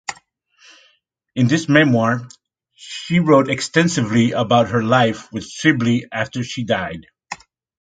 [1.35, 2.27] In this memoir
[2.73, 7.05] she wrote extensively about her life with Sibley after she died.